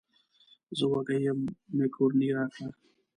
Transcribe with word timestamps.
زه 0.77 0.85
وږی 0.91 1.17
یم 1.25 1.39
مېکاروني 1.75 2.29
راکړه. 2.37 2.69